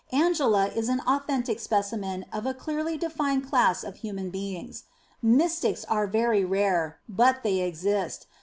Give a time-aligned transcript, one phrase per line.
[0.11, 4.85] Angela is an authentic specimen of a clearly defined class of human beings.
[5.21, 8.25] Mystics are very rare, but they exist.